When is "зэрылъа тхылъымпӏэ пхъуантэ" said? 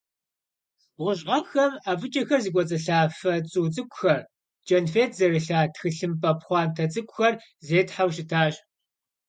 5.17-6.85